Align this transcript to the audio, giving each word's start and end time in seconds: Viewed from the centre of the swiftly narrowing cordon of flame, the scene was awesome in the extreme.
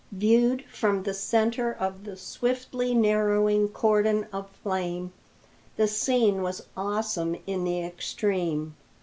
Viewed 0.11 0.65
from 0.67 1.03
the 1.03 1.13
centre 1.13 1.71
of 1.71 2.05
the 2.05 2.17
swiftly 2.17 2.95
narrowing 2.95 3.67
cordon 3.69 4.25
of 4.33 4.49
flame, 4.63 5.13
the 5.77 5.87
scene 5.87 6.41
was 6.41 6.65
awesome 6.75 7.35
in 7.45 7.65
the 7.65 7.83
extreme. 7.83 8.75